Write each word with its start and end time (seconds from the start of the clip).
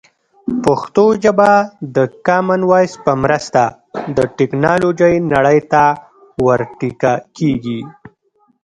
پښتو 0.63 1.05
ژبه 1.23 1.51
د 1.95 1.97
کامن 2.27 2.61
وایس 2.69 2.93
په 3.05 3.11
مرسته 3.23 3.61
د 4.17 4.17
ټکنالوژۍ 4.37 5.15
نړۍ 5.33 5.59
ته 5.71 5.83
ور 6.45 6.61
ټيکه 6.79 7.13
کېږي. 7.37 7.79